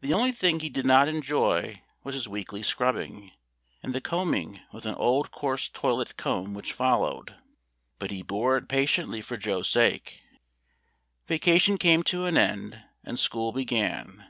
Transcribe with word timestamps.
The 0.00 0.12
only 0.14 0.30
thing 0.30 0.60
he 0.60 0.68
did 0.70 0.86
not 0.86 1.08
enjoy 1.08 1.82
was 2.04 2.14
his 2.14 2.28
weekly 2.28 2.62
scrubbing, 2.62 3.32
and 3.82 3.92
the 3.92 4.00
combing 4.00 4.60
with 4.72 4.86
an 4.86 4.94
old 4.94 5.32
coarse 5.32 5.68
toilet 5.68 6.16
comb 6.16 6.54
which 6.54 6.72
followed. 6.72 7.34
But 7.98 8.12
he 8.12 8.22
bore 8.22 8.56
it 8.58 8.68
patiently 8.68 9.20
for 9.20 9.36
Joe's 9.36 9.68
sake. 9.68 10.22
Vacation 11.26 11.78
came 11.78 12.04
to 12.04 12.26
an 12.26 12.38
end, 12.38 12.80
and 13.02 13.18
school 13.18 13.50
began. 13.50 14.24